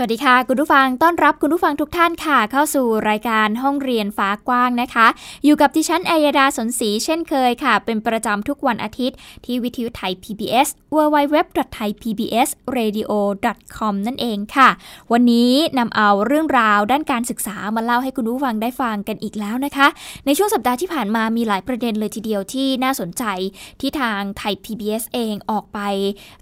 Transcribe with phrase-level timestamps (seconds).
[0.00, 5.06] สวัสดีค่ะ คุณผู้ฟังต้อนรับคุณผู้ฟังทุกท่านค่ะ เข้าสู่รายการห้องเรียนฟ้ากว้างนะคะ
[5.44, 14.68] อยู่กับดิฉันอัยดาสนศรีเช่นเคยค่ะ เป็นประจำทุกวันอาทิตย์ ที่วิทยุไทย PBS www.thaipbsradio.com นั่นเองค่ะ
[15.12, 19.86] วันนี้นำเอาเรื่องราวด้านการศึกษามาเล่าให้คุณผู้ฟังได้ฟังกันอีกแล้วนะคะ
[20.26, 23.24] ในช่วงสัปดาห์ที่ผ่านมามีหลายประเด็นเลยทีเดียวที่น่าสนใจ
[23.80, 25.78] ที่ทางไทย PBS เองออกไป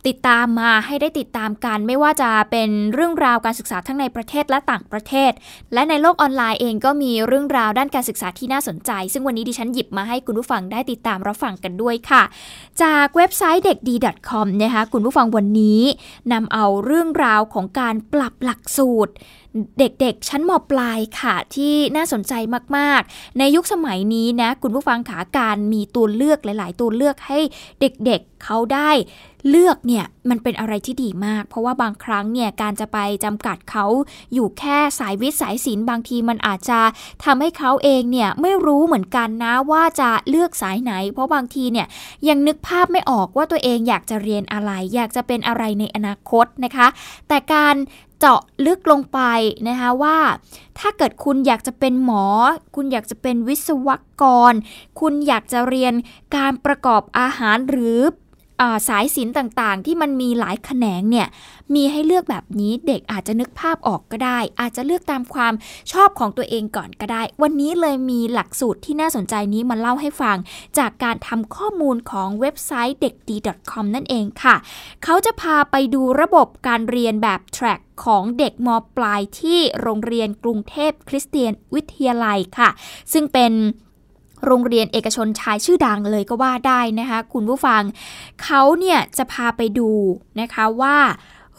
[0.07, 5.32] ติดตามมาให้ได้ติดตามกันไม่ว่าจะเป็นเรื่องราวการศึกษาทั้งในประเทศและต่างประเทศ
[5.74, 12.23] และในโลกออนไลน์เองก็มีเรื่องราวด้านการศึกษาที่น่าสนใจ ซึ่งวันนี้ดิฉันหยิบมาให้คุณผู้ฟังได้ติดตามรับฟังกันด้วยค่ะ
[12.82, 13.95] จากเว็บไซต์เด็กดี
[14.29, 15.80] .com นะคะคุณผู้ฟังวันนี้
[16.32, 19.12] นำเอาเรื่องราวของการปรับหลักสูตร
[19.79, 22.32] เด็กๆ ชั้นมปลายค่ะที่น่าสนใจ
[22.76, 27.38] มากๆ ในยุคสมัยนี้นะคุณผู้ฟังขาการมีตัวเลือกหลาย ๆ ตัวเลือกให้
[27.80, 28.90] เด็กๆเขาได้
[29.51, 33.84] เลือกเนี่ยมันเป็นอะไรที่ดีมาก เพราะว่าบางครั้งเนี่ยการจะไปจำกัดเขา
[34.34, 36.80] อยู่แค่สายวิทย์สายศิลป์บางทีมันอาจจะ
[37.24, 41.87] ทำให้เขาเองเนี่ยไม่รู้เหมือนกันนะว่าจะเลือกสายไหน เพราะบางทีเนี่ย
[42.29, 46.87] ยังนึกภาพไม่ออกว่าตัวเองอยากจะเรียนอะไร อยากจะเป็นอะไรในอนาคตนะคะ
[47.29, 47.74] แต่การ
[48.18, 49.20] เจาะลึกลงไป
[49.68, 50.18] นะคะว่า
[50.78, 52.24] ถ้าเกิดคุณอยากจะเป็นหมอ
[52.74, 53.88] คุณอยากจะเป็นวิศว
[54.22, 54.52] กร
[55.00, 55.95] คุณอยากจะเรียน
[56.37, 58.00] การประกอบอาหารหรือ
[58.88, 61.26] สายศิลป์ต่างๆ ที่มันมีหลายแขนงเนี่ย
[61.74, 65.53] มีให้เลือกแบบนี้เด็กอาจจะนึกภาพออกก็ได้ อาจจะเลือกตามความ
[65.93, 70.37] ชอบของตัวเองก่อนก็ได้ วันนี้เลยมีหลักสูตรที่น่าสนใจนี้มาเล่าให้ฟัง
[70.78, 73.37] จากการทำข้อมูลของเว็บไซต์เด็กดี
[73.71, 74.56] .com นั่นเองค่ะ
[75.05, 82.69] เขาจะพาไปดูระบบการเรียนแบบ track ของเด็กมปลายที่โรงเรียนกรุงเทพคริสเตียนวิทยาลัยค่ะ
[83.12, 83.53] ซึ่งเป็น
[84.45, 87.83] โรงเรียนเอกชนชายชื่อดังเลยก็ว่าได้นะคะคุณผู้ฟัง
[88.43, 89.91] เขาเนี่ยจะพาไปดู
[90.41, 90.97] นะคะว่า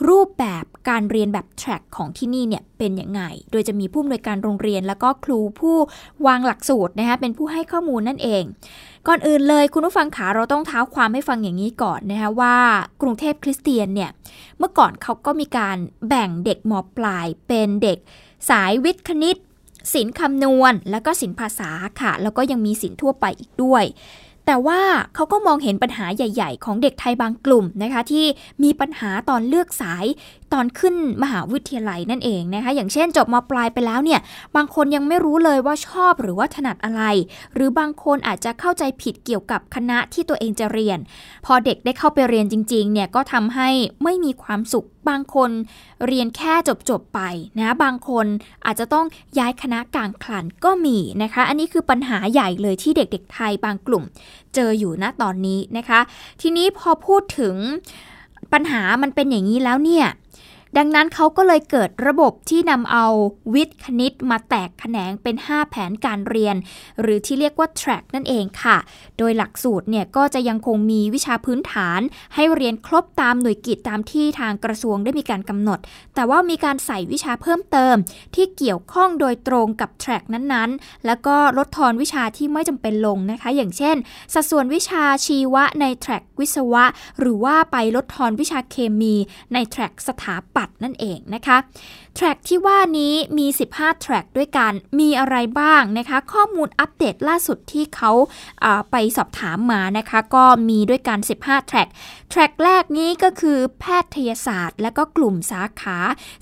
[0.10, 3.22] รูปแบบการเรียนแบบแทร็กของที่นี่เนี่ยเป็นยังไง
[3.52, 5.78] โดยจะมีผู้อำนวยการโรงเรียน แล้วก็ครูผู้
[6.28, 8.44] วางหลักสูตรนะคะเป็นผู้ให้ข้อมูลนั่นเอง
[9.08, 12.58] ก่อนอื่นเลยคุณผู้ฟังขาเราต้องเท้าความให้ฟังอย่างนี้ก่อนนะคะว่า
[13.02, 14.12] กรุงเทพคริสเตียนเนี่ย
[14.60, 15.78] เมื่อก่อนเขาก็มีการ
[16.10, 17.98] แบ่งเด็กมปลายเป็นเด็ก
[18.50, 19.38] สายวิทย์คณิต
[19.94, 21.70] ศิลคำนวณ แล้วก็ศิลภาษา
[22.02, 23.84] ค่ะ แล้วก็ยังมีศิลทั่วไปอีกด้วย
[24.46, 24.82] แต่ว่า
[25.16, 28.26] เขาก็มองเห็นปัญหาใหญ่ ๆ ของเด็กไทยบางกลุ่มนะคะ ที่
[28.64, 30.06] มีปัญหาตอนเลือกสาย
[30.54, 34.20] ตอนขึ้นมหาวิทยาลัยนั่นเองนะคะอย่างเช่นจบมาปลายไปแล้วเนี่ย
[34.56, 37.04] บางคนยังไม่รู้เลยว่าชอบหรือว่าถนัดอะไร
[37.54, 41.00] หรือบางคนอาจจะเข้าใจผิดเกี่ยวกับคณะที่ตัวเองจะเรียน
[41.46, 43.70] พอเด็กได้เข้าไปเรียนจริงๆเนี่ยก็ทำให้
[44.04, 45.52] ไม่มีความสุขบางคน
[46.08, 46.54] เรียนแค่
[46.90, 47.20] จบๆไป
[47.60, 48.26] นะบางคน
[48.66, 49.06] อาจจะต้อง
[49.40, 54.04] ย้ายคณะกลางคลันก็มีนะคะ อันนี้คือปัญหาใหญ่เลยที่เด็กๆไทยบางกลุ่ม
[54.56, 56.00] เจออยู่ณตอนนี้นะคะ
[56.42, 57.56] ทีนี้พอพูดถึง
[58.54, 60.08] ปัญหามันเป็นอย่างนี้แล้วเนี่ย
[60.78, 63.06] ดังนั้นเขาก็เลยเกิดระบบที่นำเอา
[63.54, 66.56] วิทย์คณิตมาแตกแขนงเป็น 5 แผนการเรียน
[67.02, 68.78] หรือที่เรียกว่า track นั่นเองค่ะ
[69.18, 72.00] โดยหลักสูตรเนี่ยก็จะยังคงมีวิชาพื้นฐาน
[72.36, 75.80] ให้เรียนครบตามหน่วยกิจตามที่ทางกระทรวงได้มีการกำหนด
[76.16, 77.96] แต่ว่ามีการใส่วิชาเพิ่มเติม
[78.36, 83.96] ที่เกี่ยวข้องโดยตรงกับ track นั้นๆ แล้วก็ลดทอนวิชาที่ไม่จำเป็นลงนะคะ อย่างเช่น
[84.34, 86.86] สัดส่วนวิชาชีวะใน track วิศวะ
[87.20, 89.16] หรือว่าไปลดทอนวิชาเคมี
[89.54, 91.58] ใน track สถาปัตย์นั่นเองนะคะ
[92.16, 98.12] แทร็กที่ว่านี้มี 15แทร็กด้วยกัน มีอะไรบ้างนะคะ ข้อมูลอัปเดตล่าสุดที่เขา
[98.92, 101.88] ไปสอบถามมานะคะ ก็มีด้วยกัน 15แทร็ก
[102.30, 103.86] แทร็กแรกนี้ก็คือแพ
[104.16, 105.98] ทยศาสตร์ และก็กลุ่มสาขา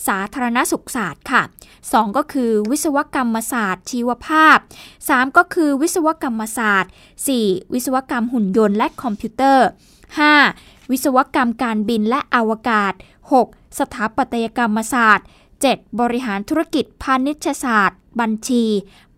[0.08, 1.44] สาธารณสุขศาสตร์ค่ะ
[1.86, 4.58] 2 ก็คือวิศวกรรมศาสตร์ ชีวภาพ
[4.98, 6.92] 3 ก็คือวิศวกรรมศาสตร์
[7.32, 7.74] 4.
[7.74, 9.68] วิศวกรรมหุ่นยนต์และคอมพิวเตอร์
[10.30, 10.92] 5.
[10.92, 12.94] วิศวกรรมการบินและอวกาศ
[13.34, 13.65] 6.
[13.80, 15.28] สถาปัตยกรรมศาสตร์
[15.64, 16.00] 7.
[16.00, 18.66] บริหารธุรกิจพาณิชยศาสตร์ บัญชี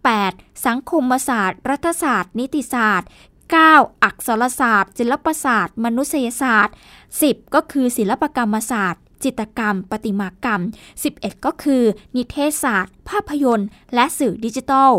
[0.05, 0.65] 8.
[0.65, 3.07] สังคมศาสตร์ รัฐศาสตร์ นิติศาสตร์
[3.55, 4.03] 9.
[4.03, 6.75] อักษรศาสตร์ ศิลปศาสตร์ มนุษยศาสตร์
[7.13, 7.55] 10.
[7.55, 10.61] ก็คือศิลปกรรมศาสตร์ จิตกรรม ประติมากรรม
[11.03, 11.83] 11 ก็คือ
[12.15, 14.91] นิเทศศาสตร์ ภาพยนตร์ และสื่อดิจิทัล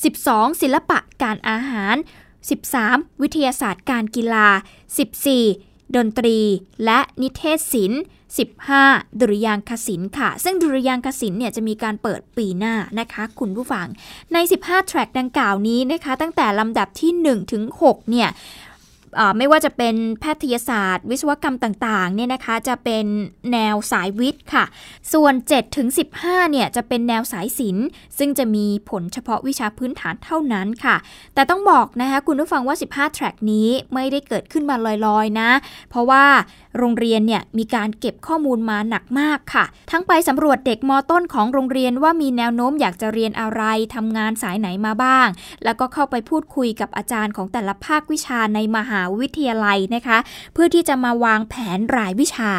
[0.00, 0.62] 12.
[0.62, 1.96] ศิลปะการอาหาร
[2.58, 3.22] 13.
[3.22, 4.48] วิทยาศาสตร์การกีฬา
[5.14, 5.73] 14.
[5.96, 6.38] ดนตรี
[6.84, 8.02] และนิเทศศิลป์
[8.62, 13.86] 15 ดุริยางคศิลป์ค่ะ ซึ่งดุริยางคศิลป์เนี่ยจะมีการเปิดปีหน้านะคะ คุณผู้ฟัง
[14.32, 18.28] ใน 15 แทร็กดังกล่าวนี้นะคะ ตั้งแต่ลำดับที่ 1 ถึง 6 เนี่ย
[19.38, 23.06] ไม่ว่าจะเป็นแพทยศาสตร์ วิศวกรรมต่างๆเนี่ยนะคะจะเป็น
[23.52, 24.64] แนวสายวิทย์ค่ะ
[25.12, 25.88] ส่วน 7 ถึง
[26.20, 27.86] 15เนี่ยจะเป็นแนวสายศิลป์
[28.18, 30.96] ซึ่งจะมีผลเฉพาะวิชาพื้นฐานเท่านั้นค่ะ
[31.34, 34.76] แต่ต้องบอกนะคะคุณผู้ฟังว่า 15 แทร็กนี้ไม่ได้เกิดขึ้นมา
[35.06, 35.50] ลอยๆนะ
[35.90, 36.24] เพราะว่า
[36.78, 43.62] โรงเรียนเนี่ยมีการเก็บข้อมูลมาหนักมากค่ะ ทั้งไปสำรวจเด็กมต้นของโรงเรียนว่ามีแนวโน้มอยากจะเรียนอะไร
[43.94, 45.28] ทำงานสายไหนมาบ้าง
[45.64, 50.18] แล้วก็เข้าไปพูดคุยกับอาจารย์ของแต่ละภาควิชาในมหาวิทยาลัยนะคะ
[50.54, 52.52] เพื่อที่จะมาวางแผนรายวิชา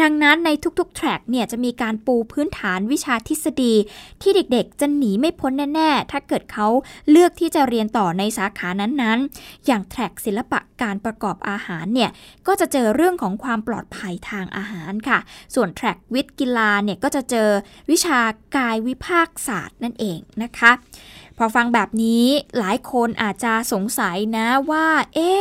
[0.00, 3.74] ดังนั้นในทุกๆแทร็กเนี่ยจะมีการปูพื้นฐานวิชาทฤษฎี
[4.22, 6.66] ที่เด็กๆ จะหนีไม่พ้นแน่ๆ ถ้าเกิดเขา
[7.10, 12.10] เลือกที่จะเรียนต่อในสาขานั้นๆ อย่างแทร็กศิลปะการประกอบอาหารเนี่ย
[12.46, 15.18] ก็จะเจอเรื่องของความความปลอดภัยทางอาหารค่ะ
[15.54, 17.50] ส่วนแทร็กวิทย์กีฬาเนี่ยก็จะเจอ
[17.90, 18.20] วิชา
[18.56, 20.70] กายวิภาคศาสตร์นั่นเองนะคะ
[21.38, 22.26] พอฟังแบบนี้
[22.58, 25.40] หลายคนอาจจะสงสัยนะว่า เอ๊ะ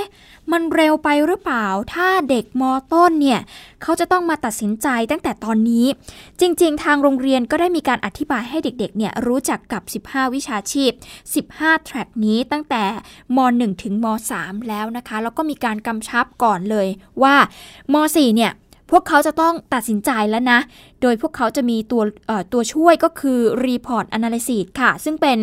[0.52, 2.64] มันเร็วไปหรือเปล่า ถ้าเด็กม
[2.94, 3.40] ต้นเนี่ย
[3.82, 5.86] เขาจะต้องมาตัดสินใจตั้งแต่ตอนนี้
[6.40, 10.92] จริง ๆ ทางโรงเรียนก็ได้มีการอธิบายให้เด็ก ๆ เนี่ย รู้จักกับ 15 วิชาชีพ
[11.44, 12.84] 15 แทร็กนี้ตั้งแต่
[13.36, 14.06] ม .1 ถึงม
[14.38, 16.88] .3 แล้วนะคะ แล้วก็มีการกำชับก่อนเลย
[17.24, 17.36] ว่า
[17.94, 18.52] ม .4 เนี่ย
[18.92, 20.60] พวกเขาจะต้องตัดสินใจแล้วนะ
[21.02, 22.04] โดยพวกเขาจะมีตัว
[22.54, 25.40] ตัวช่วยก็คือ Report Analysis ค่ะ ซึ่งเป็น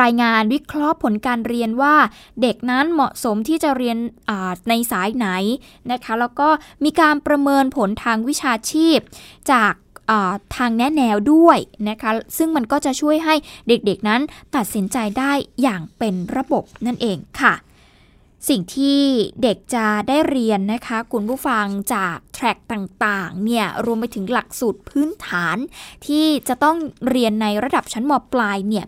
[0.00, 1.96] รายงานวิเคราะห์ผลการเรียนว่า
[2.42, 3.96] เด็กนั้นเหมาะสมที่จะเรียน
[4.68, 5.26] ในสายไหน
[5.92, 6.48] นะคะ แล้วก็
[6.84, 8.98] มีการประเมินผลทางวิชาชีพ
[9.52, 9.72] จาก
[10.56, 13.34] ทางแนะแนวด้วยนะคะ ซึ่งมันก็จะช่วยให้
[13.68, 14.20] เด็กๆนั้น
[14.56, 15.32] ตัดสินใจได้
[15.62, 17.54] อย่างเป็นระบบนั่นเองค่ะ
[18.48, 19.00] สิ่งที่
[19.42, 25.56] เด็กจะได้เรียนนะคะ คุณผู้ฟังจากแทร็กต่างๆ เนี่ย รวมไปถึงหลักสูตรพื้นฐาน
[26.06, 26.76] ที่จะต้อง
[27.08, 28.84] เรียนในระดับชั้นมปลายเนี่ย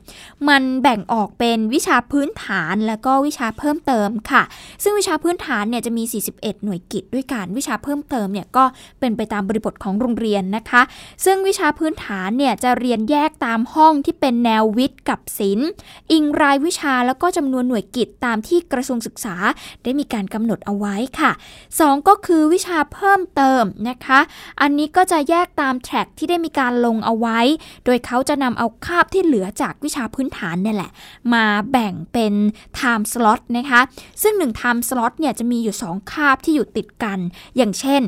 [0.48, 4.42] มันแบ่งออกเป็นวิชาพื้นฐานแล้วก็วิชาเพิ่มเติมค่ะ
[4.82, 8.64] ซึ่งวิชาพื้นฐานเนี่ยจะมี 41 หน่วยกิจด้วยกัน วิชาเพิ่มเติมเนี่ยก็
[9.00, 10.82] เป็นไปตามบริบทของโรงเรียนนะคะ
[11.24, 15.68] ซึ่งวิชาพื้นฐานเนี่ยจะเรียนแยกตามห้องที่เป็นแนววิทย์กับศิลป์
[16.12, 19.36] อิงรายวิชาแล้วก็จำนวนหน่วยกิจตามที่กระทรวงศึกษา
[19.82, 21.32] ได้มีการกำหนดเอาไว้ค่ะ
[21.70, 24.20] 2 ก็คือวิชาเพิ่มเติมนะคะ
[24.60, 27.40] อันนี้ก็จะแยกตามแทร็กที่ได้มีการลงเอาไว้
[27.84, 30.90] โดยเขาจะนำเอาคาบที่เหลือจากวิชาพื้นฐานเนี่ยแหละ
[31.34, 32.34] มาแบ่งเป็น
[32.78, 33.80] time slot นะคะ
[34.22, 37.18] ซึ่ง1 time slot เนี่ยจะมีอยู่ 2 คาบที่อยู่ติดกัน
[37.56, 38.02] อย่างเช่น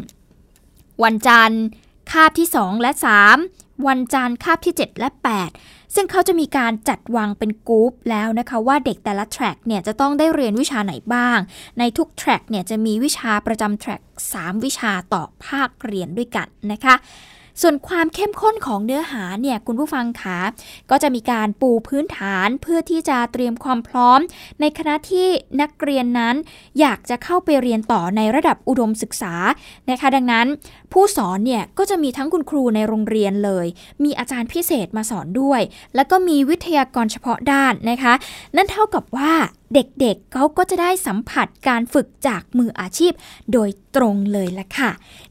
[1.03, 1.63] วันจันทร์
[2.13, 2.91] คาบที่ 2 และ
[3.39, 5.09] 3 วันจันทร์คาบที่ 7 และ
[5.49, 11.39] 8 ซึ่งเขาจะมีการจัดวางเป็นกรุ๊ปแล้วนะคะว่าเด็กแต่ละแทร็กเนี่ยจะต้องได้เรียนวิชาไหนบ้าง
[11.79, 14.01] ในทุกแทร็กเนี่ยจะมีวิชาประจำแทร็ก
[14.33, 16.95] 3 วิชาต่อภาคเรียนด้วยกันนะคะ
[17.63, 20.41] ส่วนความเข้มข้นของเนื้อหาเนี่ยคุณผู้ฟังคะ
[20.91, 24.21] ก็จะมีการปูพื้นฐานเพื่อที่จะเตรียมความพร้อม
[24.61, 25.27] ในคณะที่
[25.61, 26.37] นักเรียนนั้น
[26.81, 29.35] อยากจะเข้าไปเรียนต่อในระดับอุดมศึกษา
[29.91, 30.47] นะคะดังนั้น
[30.93, 33.67] ผู้สอนเนี่ยก็จะมีทั้งคุณครูในโรงเรียนเลย
[34.05, 35.61] มีอาจารย์พิเศษมาสอนด้วย
[35.95, 38.15] แล้วก็มีวิทยากรเฉพาะด้านนะคะ
[38.57, 39.33] นั่นเท่ากับว่า
[39.75, 43.13] เด็กๆเขาก็จะได้สัมผัสการฝึกจากมืออาชีพ
[43.53, 44.91] โดยตรงเลยละค่ะ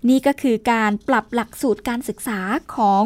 [0.09, 2.39] นี่ก็คือการปรับหลักสูตรการศึกษา
[2.75, 3.03] ของ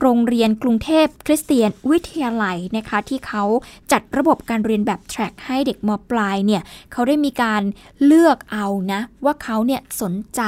[0.00, 3.44] โรงเรียนกรุงเทพคริสเตียนวิทยาลัยนะคะที่เขา
[3.92, 7.62] จัดระบบการเรียนแบบแทร็กให้เด็กมปลายเนี่ยเขาได้มีการ
[8.04, 10.42] เลือกเอานะว่าเขาเนี่ยสนใจ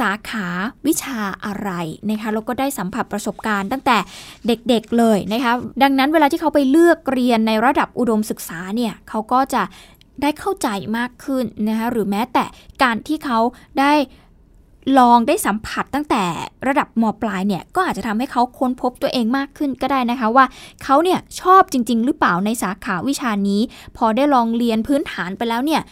[0.00, 0.46] สาขา
[0.86, 1.70] วิชาอะไร
[2.10, 3.96] นะคะแล้วก็ได้สัมผัสประสบการณ์ตั้งแต่
[4.46, 9.62] เด็กๆเลยนะคะดังนั้นเวลาที่เขาไปเลือกเรียนในระดับอุดมศึกษาเนี่ยเขาก็จะ
[10.22, 10.68] ได้เข้าใจ
[10.98, 12.44] มากขึ้นนะคะหรือแม้แต่
[12.82, 13.38] การที่เขา
[13.80, 13.92] ได้
[14.98, 16.24] ลองได้สัมผัสตั้งแต่
[16.66, 20.44] ระดับมปลายเนี่ยก็อาจจะทำให้เขาค้นพบตัวเองมากขึ้นก็ได้นะคะว่า
[20.82, 23.60] เขาเนี่ยชอบจริง ๆ หรือเปล่าในสาขาวิชานี้
[23.96, 25.82] พอได้ลองเรียนพื้นฐานไปแล้วเนี่ย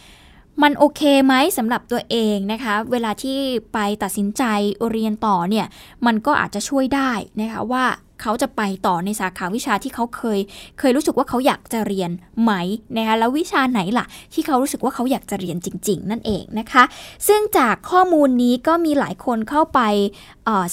[0.63, 3.39] มันโอเคไหมสำหรับตัวเองนะคะ เวลาที่
[3.73, 4.43] ไปตัดสินใจ
[4.89, 5.65] เรียนต่อเนี่ย
[6.05, 7.11] มันก็อาจจะช่วยได้
[7.41, 7.85] นะคะว่า
[8.21, 10.39] เขาจะไปต่อในสาขาวิชาที่เขาเคย
[10.79, 12.11] เคยรู้สึกว่าเขาอยากจะเรียน
[12.41, 12.51] ไหม
[12.97, 16.83] นะคะแล้ววิชาไหนล่ะ ที่เขารู้สึกว่าเขาอยากจะเรียนจริง ๆ นั่นเองนะคะ
[17.27, 19.79] ซึ่งจากข้อมูลนี้ก็มีหลายคนเข้าไป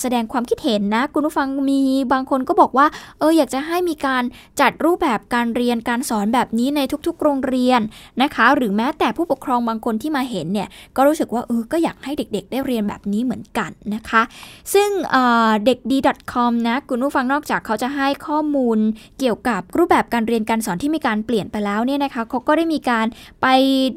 [0.00, 1.80] แสดงความคิดเห็นนะ คุณผู้ฟังมี
[2.12, 2.86] บางคนก็บอกว่า
[3.18, 4.22] เอออยากจะให้มีการ
[4.60, 7.80] จัดรูปแบบการเรียนการสอนแบบนี้ในทุกๆ โรงเรียน
[8.22, 14.22] นะคะ หรือแม้แต่ผู้ปกครองบางคนที่มาเห็นเนี่ยก็รู้สึกว่าเออก็อยากให้เด็ก ๆ ได้เรียนแบบนี้เหมือนกันนะคะ
[14.74, 14.88] ซึ่ง
[15.66, 15.98] เด็กดี
[16.32, 18.78] .com นะคุณผู้ฟังนอกจากเขาจะให้ข้อมูล
[19.18, 23.06] เกี่ยวกับรูปแบบการเรียนการสอนที่มีการเปลี่ยนไปแล้วเนี่ยนะคะเขาก็ได้มีการ
[23.42, 23.46] ไป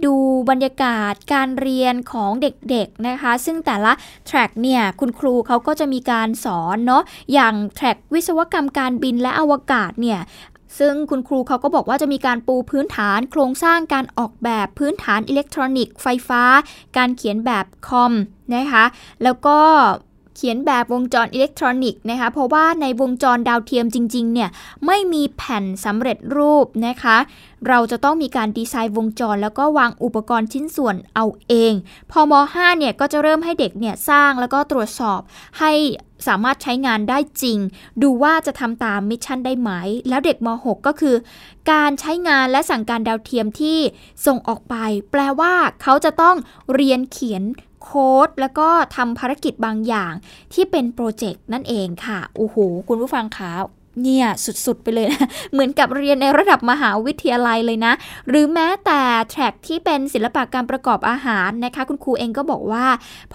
[0.05, 0.15] ดู
[0.49, 3.91] บรรยากาศการเรียนของเด็กๆนะคะ ซึ่งแต่ละ
[4.27, 7.03] track เนี่ยคุณครูเขาก็จะมีการสอนเนาะ
[7.33, 10.21] อย่าง track วิศวกรรมการบินและอวกาศเนี่ย
[10.79, 16.43] ซึ่งคุณครูเขาก็บอกว่าจะมีการปูพื้นฐานโครงสร้างการออกแบบพื้นฐานอิเล็กทรอนิกส์ไฟฟ้า
[16.97, 18.13] การเเขียนแบบคอม
[18.55, 18.85] นะคะ
[19.23, 19.57] แล้วก็
[20.39, 24.49] ขียนแบบวงจรอิเล็กทรอนิกส์นะคะเพราะว่าในวงจรดาวเทียมจริงๆเนี่ย
[24.85, 27.17] ไม่มีแผ่นสำเร็จรูปนะคะ
[27.67, 31.73] เราจะต้องมีการดีไซน์วงจร แล้วก็วางอุปกรณ์ชิ้นส่วนเอาเอง
[32.11, 35.19] พอม .5 เนี่ยก็จะเริ่มให้เด็กเนี่ยสร้างแล้วก็ตรวจสอบ
[35.59, 35.71] ให้
[36.27, 37.57] สามารถใช้งานได้จริง
[38.01, 39.71] ดูว่าจะทำตาม mission ได้ไหม
[40.09, 41.15] แล้วเด็กม .6 ก็คือ
[41.71, 43.79] การใช้งานและสั่งการดาวเทียมที่
[44.25, 44.75] ส่งออกไป
[45.11, 46.35] แปลว่าเขาจะต้อง
[46.73, 47.43] เรียนเขียน
[47.83, 50.13] โค้ดแล้วก็ทำภารกิจบางอย่าง
[50.53, 52.57] ที่เป็นโปรเจกต์นั่นเองค่ะ โอ้โห
[52.87, 53.51] คุณผู้ฟังคะ
[54.03, 54.25] เนี่ย
[54.65, 57.93] สุดๆไปเลยนะ เหมือนกับเรียนในระดับมหาวิทยาลัยเลยนะ
[58.29, 62.85] หรือแม้แต่แทร็กที่เป็นศิลปะการประกอบอาหารนะคะ คุณครูเองก็บอกว่า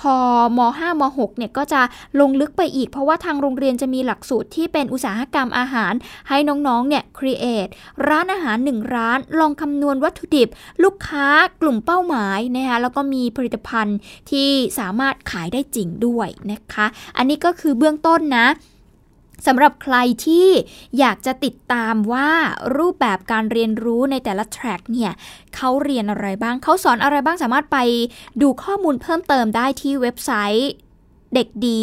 [0.00, 0.14] พอ
[0.58, 1.80] ม5ม6เนี่ยก็จะ
[2.20, 5.92] ลงลึกไปอีก เพราะว่าทางโรงเรียนจะมีหลักสูตรที่เป็นอุตสาหกรรมอาหาร
[6.28, 7.66] ให้น้องๆเนี่ยครีเอท
[8.08, 10.49] ร้านอาหารหนึ่งร้าน ลองคำนวณวัตถุดิบ
[10.84, 11.26] ลูกค้า
[11.61, 13.99] กลุ่มเป้าหมายนะคะแล้วก็มีผลิตภัณฑ์
[14.30, 18.46] ที่สามารถขายได้จริงด้วยนะคะ อันนี้ก็คือเบื้องต้นนะ
[19.46, 20.48] สำหรับใครที่
[20.98, 22.30] อยากจะติดตามว่า
[22.78, 25.12] รูปแบบการเรียนรู้ในแต่ละแทร็กเนี่ย
[25.54, 27.78] เขาเรียนอะไรบ้างเขาสอนอะไรบ้างสามารถไป
[28.42, 30.72] ดูข้อมูลเพิ่มเติมได้ที่เว็บไซต์
[31.34, 31.76] เด็กดี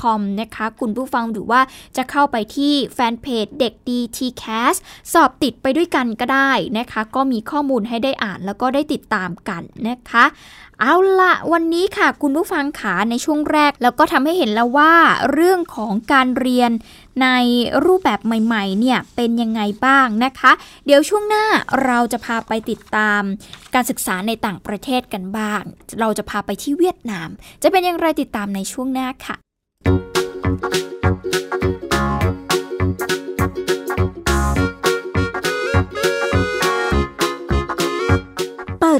[0.00, 1.60] .com นะคะ คุณผู้ฟังหรือว่า
[1.96, 4.76] จะเข้าไปที่แฟนเพจเด็กดี TCAS
[5.12, 10.24] สอบติดไปด้วยกันก็ได้นะคะ ก็มีข้อมูลให้ได้อ่านแล้วก็ได้ติดตามกันนะคะ
[10.80, 14.94] เอาละวันนี้ค่ะคุณผู้ฟังขาในช่วงแรก แล้วก็ทำให้เห็นแล้วว่า
[15.32, 16.70] เรื่องของการเรียน
[17.22, 17.28] ใน
[17.84, 20.52] รูปแบบใหม่ๆเนี่ยเป็นยังไงบ้างนะคะ
[20.86, 21.44] เดี๋ยวช่วงหน้า
[21.84, 23.22] เราจะพาไปติดตาม
[23.74, 25.62] การศึกษาในต่างประเทศกันบ้าง
[26.00, 27.28] เราจะพาไปที่เวียดนาม
[27.62, 29.36] จะเป็นอย่างไรติดตามในช่วงหน้าค่ะ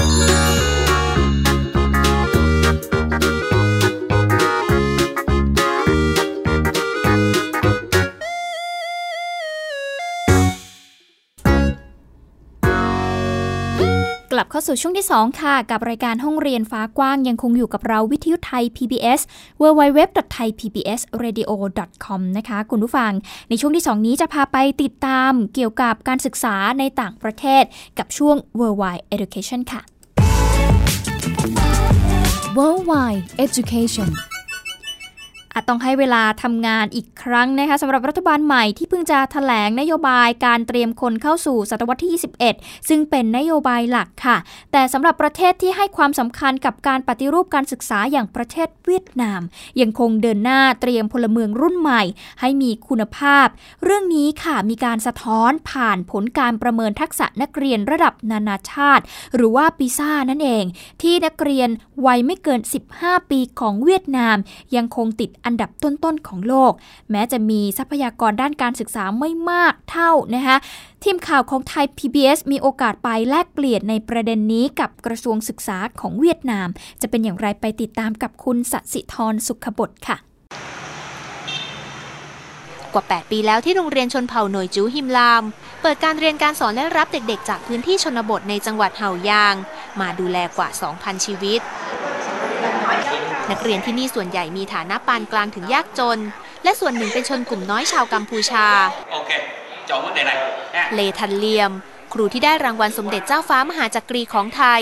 [14.41, 19.19] ลับเข้าสู่ช่วงที่ 2 ค่ะ กับรายการห้องเรียนฟ้ากว้างยังคงอยู่กับเราวิทยุไทย PBS
[19.61, 23.11] www.thaipbsradio.com นะคะคุณผู้ฟัง
[23.49, 27.63] ในช่วงที่ 2 นี้จะพาไปติดตามเกี่ยวกับการศึกษาในต่างประเทศ
[27.97, 29.81] กับช่วง Worldwide Education ค่ะ
[32.57, 34.09] Worldwide Education
[35.53, 42.11] อาจต้องให้เวลาทำงานอีกครั้งนะคะสำหรับรัฐบาลใหม่ที่เพิ่งจะถแถลงนโยบายการเตรียมคนเข้าสู่ศตวรรษที่
[42.51, 44.37] 21 ซึ่งเป็นนโยบายหลักค่ะ
[44.71, 49.41] แต่สำหรับประเทศที่ให้ความสำคัญกับการปฏิรูปการศึกษาอย่างประเทศเวียดนาม
[49.81, 52.03] ยังคงเดินหน้าเตรียมพลเมืองรุ่นใหม่
[52.39, 53.47] ให้มีคุณภาพ
[53.83, 59.03] เรื่องนี้ค่ะมีการสะท้อนผ่านผลการประเมินทักษะนักเรียนระดับนานาชาติ
[59.35, 60.63] หรือว่าปิซ่านั่นเอง
[61.01, 61.69] ที่นักเรียน
[62.05, 62.59] วัยไม่เกิน
[62.95, 64.37] 15 ปีของเวียดนาม
[64.75, 66.73] ยังคงติดอันดับต้นๆของโลก
[67.11, 70.57] แม้จะมีทรัพยากรด้านการศึกษาไม่มากเท่านะคะ
[71.03, 76.67] ทีมข่าวของไทย PBS มีโอกาสไปแลกเปลี่ยนในประเด็นนี้กับกระทรวงศึกษาของเวียดนาม
[77.01, 80.17] จะเป็นอย่างไรไปติดตามกับคุณสสิธรสุขบดค่ะ
[82.93, 85.43] กว่า 8 ปีแล้วที่โรงเรียนชนเผ่าหน่วยจูฮิมลาม
[85.81, 89.55] เปิดการเรียนการสอนและรับเด็กๆ จากพื้นที่ชนบทในจังหวัดเหายาง
[89.99, 91.59] มาดูแลกว่า 2,000 ชีวิต
[93.49, 96.19] นักเรียนที่นี่ส่วนใหญ่มีฐานะปานกลางถึงยากจน
[96.63, 98.65] และส่วนหนึ่งเป็นชนกลุ่มน้อยชาวกัมพูชา
[99.19, 99.31] Ok,
[99.87, 100.37] chọn vấn đề này.
[100.75, 100.83] nha.
[100.95, 101.71] เลทันเลียม
[102.13, 104.81] ครูที่ได้รางวัลสมเด็จเจ้าฟ้ามหาจักรีของไทย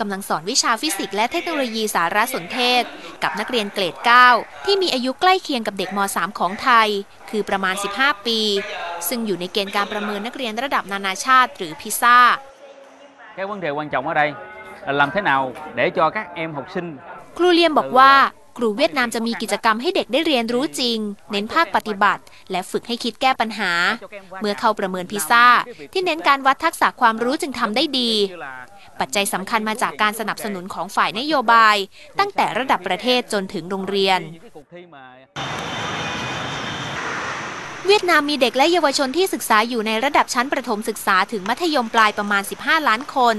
[0.00, 2.82] กำลังสอนวิชาฟิสิกส์และเทคโนโลยีสารสนเทศ
[3.22, 3.94] กับนักเรียนเกรด
[4.30, 6.88] 9 ที่มีอายุใกล้เคียงกับเด็กม .3 ของไทย
[7.30, 8.40] คือประมาณ 15 ปี
[9.08, 12.18] ซึ่งอยู่ในเกณฑ์การประเมินนักเรียนระดับนานาชาติ หรือพิซ่า
[13.36, 14.28] Cái vấn đề quan trọng ở đây
[14.86, 16.96] là làm thế nào để cho các em học sinh
[17.36, 18.12] ครูเลียมบอกว่า
[18.58, 20.98] ครูเวียดนามจะมีกิจกรรมให้เด็กได้เรียนรู้จริง
[21.30, 23.72] เน้นภาคปฏิบัติ และฝึกให้คิดแก้ปัญหา
[24.40, 25.46] เมื่อเข้าประเมินพิซซ่า
[25.92, 28.12] ที่เน้นการวัดทักษะความรู้จึงทำได้ดี
[29.00, 31.76] ปัจจัยสำคัญมาจากการสนับสนุนของฝ่ายนโยบาย
[32.18, 34.20] ตั้งแต่ระดับประเทศจนถึงโรงเรียน
[37.86, 43.36] เวียดนามมีเด็กและเยาวชนที่ศึกษาอยู่ในระดับชั้นประถมศึกษาถึงมัธยมปลายประมาณ 15 ล้านคน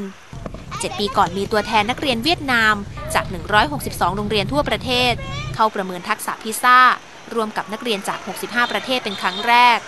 [0.82, 2.76] 7 ปีก่อนมีตัวแทนนักเรียนเวียดนาม
[3.14, 3.26] จาก
[3.72, 5.14] 162 โรงเรียนทั่วประเทศ
[5.56, 6.80] เข้าประเมินทักษะพิซซ่า
[7.36, 9.80] รวมกับนักเรียนจาก 65 ประเทศเป็นครั้งแรก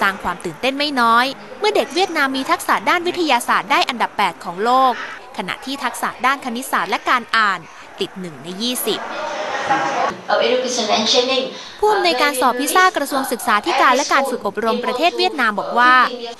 [0.00, 1.26] สร้างความตื่นเต้นไม่น้อย
[1.58, 4.92] เมื่อเด็กเวียดนามมีทักษะด้านวิทยาศาสตร์ได้อันดับ 8 ของโลก
[5.36, 7.60] ขณะที่ทักษะด้านคณิตศาสตร์และการอ่าน
[8.00, 11.44] ติด 1 ใน 20 of Education and Training
[11.80, 15.94] ผู้อำนวยการสอบพิซซ่ากระทรวงศึกษาธิการและการฝึกอบรมประเทศเวียดนามบอกว่า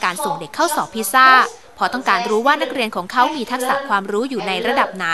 [0.04, 5.08] การส่งเด็กเข้าสอบพิซซ่าเพราะต้องการรู้ว่านักเรียนของเขามีทักษะความรู้อยู่ในระดับไหน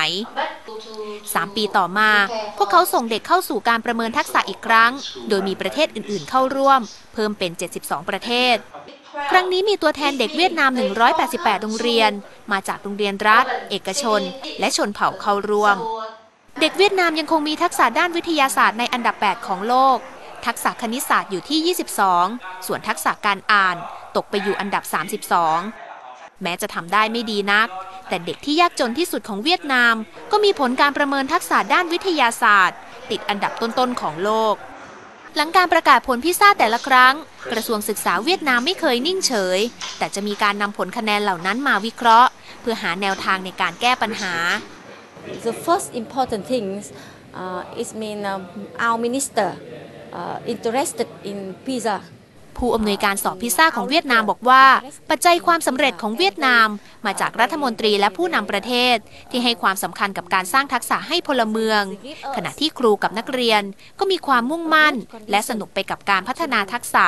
[0.76, 2.10] 3 ปีต่อมา
[2.56, 4.92] พวกเขาส่งเด็กเข้าสู่การประเมินทักษะอีกครั้ง
[5.28, 6.80] โดยมีประเทศอื่นๆ เข้าร่วม
[7.14, 8.56] เพิ่มเป็น 72 ประเทศ
[9.30, 10.70] ครั้งนี้มีตัวแทนเด็กเวียดนาม
[11.18, 12.10] 188 โรงเรียน
[12.52, 14.20] มาจากโรงเรียนรัฐ เอกชน
[14.60, 15.76] และชนเผ่าเข้าร่วม
[16.60, 19.98] เด็กเวียดนามยังคงมีทักษะด้านวิทยาศาสตร์ในอันดับ 8 ของโลก
[20.46, 21.76] ทักษะคณิตศาสตร์อยู่ที่
[22.28, 23.76] 22 ส่วนทักษะการอ่าน
[24.16, 25.91] ตกไปอยู่อันดับ 32
[26.42, 27.68] แม้จะทำได้ไม่ดีนัก
[28.08, 29.94] แต่เด็กที่ยากจนที่สุดของเวียดนาม
[30.32, 32.78] ก็มีผลการประเมินทักษะด้านวิทยาศาสตร์
[33.10, 34.54] ติดอันดับต้นๆของโลก
[35.36, 37.14] หลังการประกาศผลพิซซ่าแต่ละครั้ง
[37.52, 39.60] กระทรวงศึกษาเวียดนามไม่เคยนิ่งเฉย
[39.98, 44.34] แต่จะมีการนำผลคะแนนเหล่านั้นมาวิเคราะห์ เพื่อหาแนวทางในการแก้ปัญหา
[45.46, 46.82] the first important things
[47.40, 48.42] uh, is mean um,
[48.86, 49.48] our minister
[50.18, 51.96] uh, interested in PISA
[52.58, 54.64] ผู้อำนวยการสอบพิซซ่าของเวียดนามบอกว่า
[55.10, 56.68] ปัจจัยความสำเร็จของเวียดนาม
[57.06, 58.96] มาจากรัฐมนตรีและผู้นำประเทศ
[59.30, 61.82] ที่ให้ความสำคัญกับการสร้างทักษะให้พลเมือง
[62.36, 63.62] ขณะที่ครูกับนักเรียน
[63.98, 64.94] ก็มีความมุ่งมั่น
[65.30, 67.06] และสนุกไปกับการพัฒนาทักษะ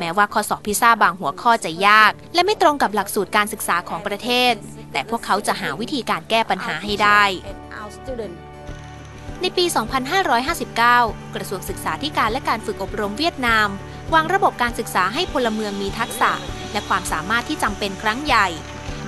[0.00, 4.52] แม้ว่าข้อสอบพิซซ่าบางหัวข้อจะยาก และไม่ตรงกับหลักสูตรการศึกษาของประเทศ
[4.92, 7.22] แต่พวกเขาจะหาวิธีการแก้ปัญหาให้ได้
[9.42, 9.64] ในปี
[10.50, 13.68] 2559 กระทรวงศึกษาธิการและการฝึกอบรมเวียดนาม
[14.14, 16.32] วางระบบการศึกษาให้พลเมืองมีทักษะ
[16.72, 18.46] และความสามารถที่จำเป็นครั้งใหญ่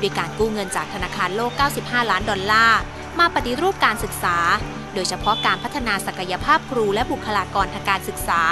[0.00, 2.80] ด้วยการกู้เงินจากธนาคารโลก 95 ล้านดอลลาร์
[3.18, 4.36] มาปฏิรูปการศึกษา
[4.94, 8.42] โดยเฉพาะการพัฒนาศักยภาพครูและบุคลากรทางการศึกษา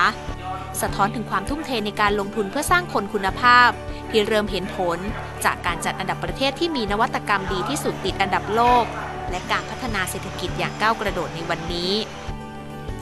[0.80, 3.70] สะท้อนถึงความทุ่มเทในการลงทุนเพื่อสร้างคนคุณภาพ
[4.10, 4.98] ที่เริ่มเห็นผล
[5.44, 8.84] จากการจัดอันดับประเทศที่มีนวัตกรรมดีที่สุดติดอันดับโลก
[9.30, 11.92] และการพัฒนาเศรษฐกิจอย่างก้าวกระโดดในวันนี้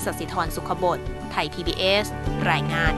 [0.05, 0.99] สสิธรสุขบด
[1.33, 2.07] ไทย PBS
[2.51, 2.95] รายงาน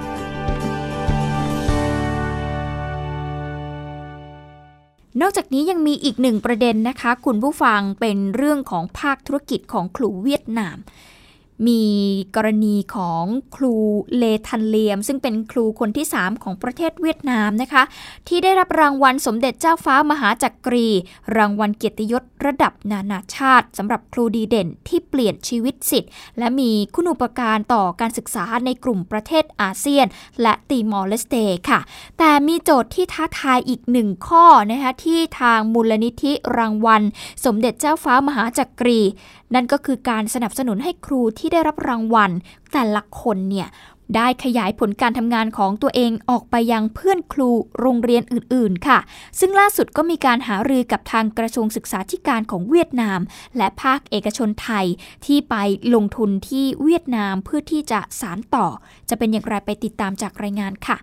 [5.20, 10.76] นอกจากนี้ยังมีอีกหนึ่งประเด็นนะคะ คุณผู้ฟังเป็นเรื่องของภาคธุรกิจของขลุ่เวียดนาม
[11.68, 11.82] มี
[12.36, 13.24] กรณีของ
[13.56, 13.74] ครู
[14.16, 17.82] เลทันเลียม ซึ่งเป็นครูคนที่ 3 ของประเทศเวียดนามนะคะ
[18.28, 20.86] ที่ได้รับรางวัลสมเด็จเจ้าฟ้ามหาจักรี
[21.36, 30.06] รางวัลเกียรติยศระดับนานาชาติสำหรับครูดีเด่นที่เปลี่ยนชีวิตสิทธิ์ และมีคุณอุปการต่อการศึกษาในกลุ่มประเทศอาเซียน
[30.42, 31.36] และตีมอร์เลสเต
[31.68, 31.80] ค่ะ
[32.18, 37.02] แต่มีโจทย์ที่ท้าทายอีกหนึ่งข้อนะคะที่ทางมูลนิธิรางวัล
[37.44, 39.00] สมเด็จเจ้าฟ้ามหาจักรี
[39.54, 42.30] นั่นก็คือการสนับสนุนให้ครูที่ได้รับรางวัล
[42.72, 43.68] แต่ละคนเนี่ย
[44.16, 48.98] ได้ขยายผลการทำงานของตัวเองออกไปยังเพื่อนครูโรงเรียนอื่นๆ ค่ะ
[49.38, 53.20] ซึ่งล่าสุดก็มีการหารือกับทางกระทรวงศึกษาธิการของเวียดนาม
[53.56, 54.86] และภาคเอกชนไทย
[55.26, 55.54] ที่ไป
[55.94, 58.66] ลงทุนที่เวียดนามเพื่อที่จะสารต่อ
[59.08, 60.96] จะเป็นอย่างไรไปติดตามจากรายงานค่ะ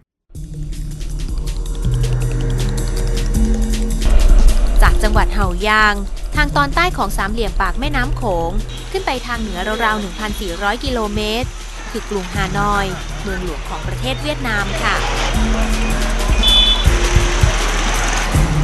[4.82, 5.96] จากจังหวัดเห่ายาง
[6.42, 8.52] ทางตอนใต้ของสามเหลี่ยมปากแม่น้ำโขง
[8.92, 10.04] ขึ้นไปทางเหนือราวๆ
[10.40, 11.50] 1,400 กิโลเมตร
[11.92, 12.86] คือกรุงฮานอย
[13.24, 14.96] เมืองหลวงของประเทศเวียดนามค่ะ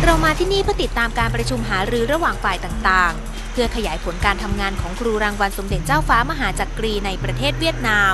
[0.03, 8.13] เรามาที่นี่เพื่อติดตามการประชุมหารือระหว่างฝ่ายต่างๆ เพื่อขยายผลการทำงานของครูรางวัลสมเด็จเจ้าฟ้ามหาจักรีในประเทศเวียดนาม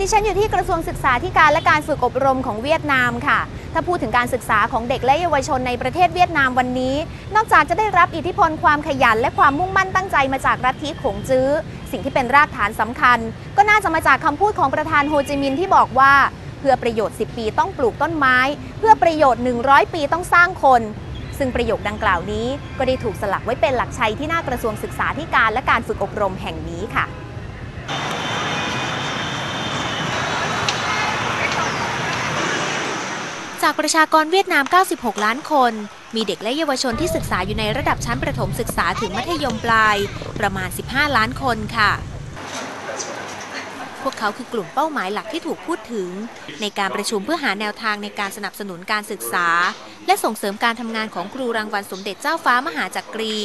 [0.00, 3.40] ดิฉันอยู่ที่กระทรวงศึกษาธิการและการฝึกอบรมของเวียดนามค่ะ
[3.72, 6.94] ถ้าพูดถึงการศึกษาของเด็กและเยาวชนในประเทศเวียดนามวันนี้
[7.34, 11.48] นอกจากจะได้รับอิทธิพลความขยัน และความมุ่งมั่นตั้งใจมาจากรัฐทิขงจื้อ
[11.90, 13.18] สิ่งที่เป็นรากฐานสำคัญ
[13.56, 16.12] ก็น่าจะมาจากคำพูดของประธานโฮจิมินห์ที่บอกว่า
[16.58, 18.36] เพื่อประโยชน์ 10 ปีต้องปลูกต้นไม้
[18.78, 20.82] เพื่อประโยชน์ 100 ปีต้องสร้างคน
[21.38, 22.46] ซึ่งประโยคดังกล่าวนี้
[22.78, 27.06] ก็ได้ถูกสลักไว้เป็นหลักชัยที่หน้ากระทรวงศึกษาธิการและการฝึกอบรมแห่งนี้ค่ะ
[33.62, 35.72] จากประชากรเวียดนาม 96 ล้านคน
[36.14, 39.96] มีเด็กและเยาวชนที่ศึกษาอยู่ในระดับชั้นประถมศึกษาถึงมัธยมปลาย
[40.40, 41.90] ประมาณ 15 ล้านคนค่ะ
[44.02, 46.08] พวกเขาคือกลุ่มเป้าหมายหลักที่ถูกพูดถึง
[46.60, 49.48] ในการประชุมเพื่อหาแนวทางในการสนับสนุนการศึกษา
[50.06, 53.36] และส่งเสริมการทำงานของครูรางวัลสมเด็จเจ้าฟ้ามหาจักรี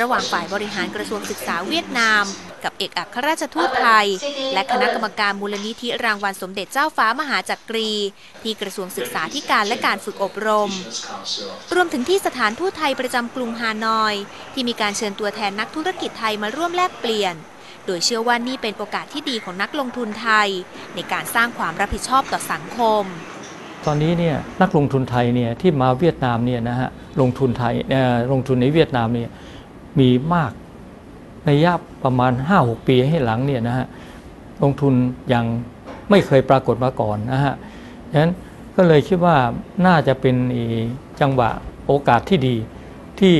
[0.00, 2.24] ระหว่างฝ่ายบริหารกระทรวงศึกษาเวียดนาม
[2.64, 4.06] กับเอกอัครราชทูตไทย
[4.54, 7.90] และคณะกรรมการมูลนิธิรางวัลสมเด็จเจ้าฟ้ามหาจักรี
[8.42, 10.70] ที่กระทรวงศึกษาธิการและการฝึกอบรม
[11.74, 14.14] รวมถึงที่สถานทูตไทยประจำกรุงฮานอย
[14.54, 17.34] ที่มีการเชิญตัวแทนนักธุรกิจไทยมาร่วมแลกเปลี่ยน
[17.86, 20.48] โดยเชื่อว่านี่เป็นโอกาสที่ดีของนักลงทุนไทย
[20.94, 23.04] ในการสร้างความรับผิดชอบต่อสังคม
[23.86, 26.88] ตอนนี้เนี่ยนักลงทุนไทยเนี่ยที่มาเวียดนามเนี่ยนะฮะ
[27.20, 27.74] ลงทุนไทย
[28.32, 29.28] ลงทุนในเวียดนามเนี่ย
[29.98, 30.52] มีมาก
[31.46, 31.72] ในยะ
[32.04, 33.86] ประมาณ 5-6 ปีให้หลังเนี่ยนะฮะ
[34.62, 34.94] ลงทุน
[35.28, 35.46] อย่าง
[36.10, 37.54] ไม่เคยปรากฏมาก่อนนะฮะ
[38.12, 38.32] ฉะนั้น
[38.76, 39.36] ก็เลยคิดว่า
[39.86, 40.36] น่าจะเป็น
[41.20, 41.50] จังหวะ
[41.86, 42.56] โอกาสที่ดี
[43.20, 43.34] ที่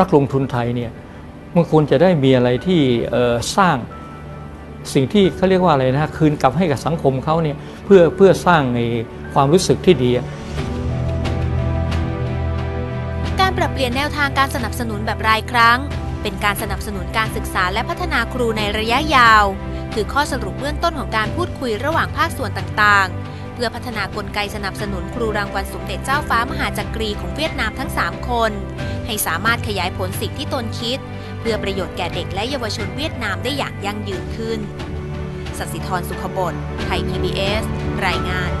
[0.00, 0.90] นักลงทุนไทยเนี่ย
[1.56, 2.80] มันควรจะได้มีอะไรที่
[3.56, 3.76] สร้าง
[4.94, 8.80] สิ่งที่เขาเรียกว่าอะไรนะคืนกลับให้กับสังคมเขาเนี่ยเพื่อเพื่อสร้างใน
[9.34, 10.10] ความรู้สึกที่ดี
[13.40, 15.78] การปรับเปลี่ยนแนวทางการสนับสนุนแบบรายครั้ง
[16.22, 19.44] เป็นการสนับสนุนการศึกษาและพัฒนาครูในระยะยาว
[19.94, 28.52] คือข้อสรุปเบื้องต้นของการพูดคุยระหว่างภาคส่วนต่างๆ เพื่อพัฒนากลไกสนับสนุนครูรางวัลสมเด็จเจ้าฟ้ามหาจักรีของเวียดนามทั้ง 3 คน
[29.06, 30.98] ให้สามารถขยายผลสิ่งที่ตนคิด
[31.44, 34.58] เพื่อประโยชน์แก่เด็กและเยาวชนเวียดนามได้อย่างยั่งยืนขึ้น
[35.58, 37.62] สัสิธรสุขบดไทย PBS
[38.06, 38.52] รายงาน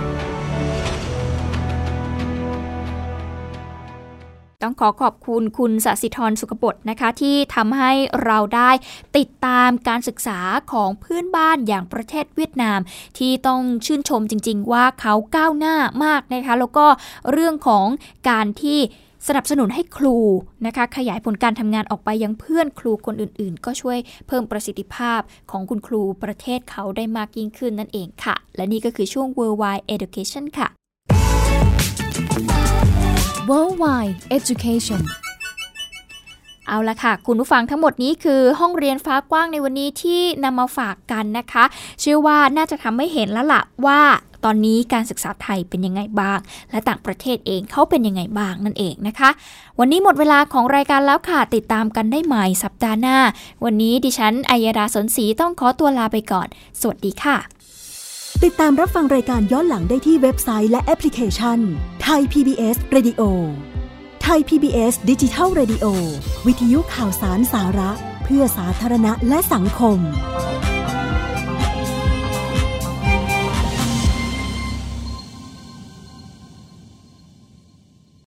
[4.62, 7.92] ต้องขอขอบคุณคุณสสิธรสุขบดนะคะ ที่ทำให้
[8.24, 8.70] เราได้
[9.16, 10.38] ติดตามการศึกษา
[10.72, 12.80] ของเพื่อนบ้านอย่างประเทศเวียดนาม
[13.18, 16.86] ที่ต้องชื่นชมจริง ๆ ว่าเขาก้าวหน้ามากนะคะ แล้วก็
[17.32, 17.86] เรื่องของ
[18.28, 18.80] การที่
[19.28, 20.16] สนับสนุนให้ครู
[20.66, 30.68] นะคะขยายผลการทำงานออกไปยังเพื่อนครูคนอื่นๆ ก็ช่วยเพิ่มประสิทธิภาพของคุณครูประเทศเขาได้มากยิ่งขึ้นนั่นเองค่ะ และนี่ก็คือช่วง Worldwide Education ค่ะ
[33.48, 35.02] Worldwide Education
[36.68, 41.64] เอาละค่ะ คุณผู้ฟังทั้งหมดนี้คือห้องเรียนฟ้ากว้างในวันนี้ที่นำมาฝากกันนะคะ
[42.00, 44.00] เชื่อว่าน่าจะทำให้เห็นแล้วละว่า
[44.44, 46.38] ตอนนี้การศึกษาไทยเป็นยังไงบ้าง
[46.70, 49.30] และต่างประเทศเองเขาเป็นยังไงบ้างนั่นเองนะคะ
[49.78, 53.18] วันนี้หมดเวลาของรายการแล้วค่ะ ติดตามกันได้ใหม่สัปดาห์หน้า
[53.64, 56.48] วันนี้ดิฉันอัยดาสนศรีต้องขอตัวลาไปก่อน
[56.80, 57.36] สวัสดีค่ะ
[58.44, 61.58] ติดตามรับฟังรายการย้อนหลังได้ที่เว็บไซต์และแอปพลิเคชัน
[62.02, 63.22] ไทย PBS Radio
[64.22, 65.86] ไทย PBS ดิจิทัล Radio
[66.46, 67.90] วิทยุข่าวสารสาระ
[68.24, 69.98] เพื่อสาธารณะและสังคม